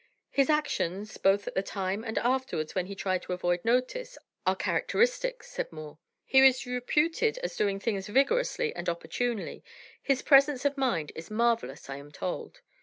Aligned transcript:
"His 0.31 0.49
actions, 0.49 1.17
both 1.19 1.47
at 1.47 1.53
the 1.53 1.61
time 1.61 2.03
and 2.03 2.17
afterwards 2.17 2.73
when 2.73 2.87
he 2.87 2.95
tried 2.95 3.21
to 3.21 3.33
avoid 3.33 3.63
notice, 3.63 4.17
are 4.47 4.55
characteristic," 4.55 5.43
said 5.43 5.71
Moore. 5.71 5.99
"He 6.25 6.39
is 6.39 6.65
reputed 6.65 7.37
as 7.43 7.55
doing 7.55 7.79
things 7.79 8.07
vigorously 8.07 8.75
and 8.75 8.89
opportunely. 8.89 9.63
His 10.01 10.23
presence 10.23 10.65
of 10.65 10.75
mind 10.75 11.11
is 11.13 11.29
marvellous, 11.29 11.87
I 11.87 11.97
am 11.97 12.11
told. 12.11 12.61